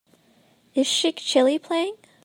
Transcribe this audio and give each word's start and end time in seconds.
Is 0.73 0.87
Sheikh 0.87 1.17
Chilli 1.17 1.61
playing 1.61 1.95